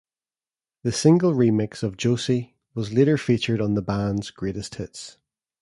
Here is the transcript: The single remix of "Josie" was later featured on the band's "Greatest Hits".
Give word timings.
The 0.81 0.91
single 0.91 1.31
remix 1.33 1.83
of 1.83 1.95
"Josie" 1.95 2.55
was 2.73 2.91
later 2.91 3.19
featured 3.19 3.61
on 3.61 3.75
the 3.75 3.83
band's 3.83 4.31
"Greatest 4.31 4.73
Hits". 4.73 5.17